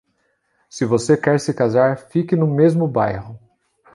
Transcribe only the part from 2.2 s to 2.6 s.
no